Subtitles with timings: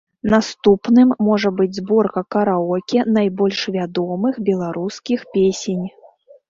[0.33, 5.91] Наступным можа быць зборка караоке найбольш вядомых беларускіх песень.